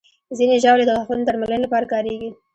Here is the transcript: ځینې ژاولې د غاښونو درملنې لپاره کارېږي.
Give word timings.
ځینې 0.37 0.55
ژاولې 0.63 0.85
د 0.85 0.91
غاښونو 0.97 1.25
درملنې 1.27 1.63
لپاره 1.65 1.89
کارېږي. 1.93 2.29